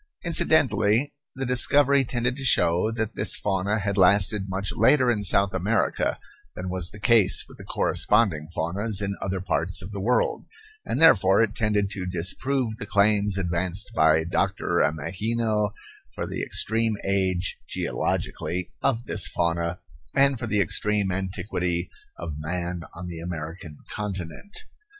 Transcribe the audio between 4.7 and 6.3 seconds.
later in South America